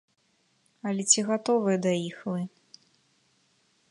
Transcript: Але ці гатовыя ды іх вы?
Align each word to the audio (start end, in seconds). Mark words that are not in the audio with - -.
Але 0.91 1.03
ці 1.11 1.25
гатовыя 1.29 1.77
ды 1.85 1.93
іх 2.09 2.17
вы? 2.31 2.41